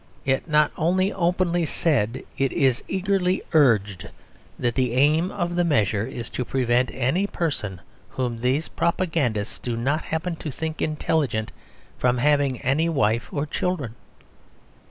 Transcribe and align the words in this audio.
It 0.25 0.41
is 0.45 0.47
not 0.47 0.71
only 0.77 1.13
openly 1.13 1.63
said, 1.67 2.23
it 2.35 2.51
is 2.53 2.83
eagerly 2.87 3.43
urged, 3.53 4.09
that 4.57 4.73
the 4.73 4.93
aim 4.93 5.29
of 5.29 5.55
the 5.55 5.63
measure 5.63 6.07
is 6.07 6.27
to 6.31 6.43
prevent 6.43 6.89
any 6.91 7.27
person 7.27 7.81
whom 8.09 8.41
these 8.41 8.67
propagandists 8.67 9.59
do 9.59 9.77
not 9.77 10.05
happen 10.05 10.37
to 10.37 10.49
think 10.49 10.81
intelligent 10.81 11.51
from 11.99 12.17
having 12.17 12.59
any 12.61 12.89
wife 12.89 13.27
or 13.31 13.45
children. 13.45 13.93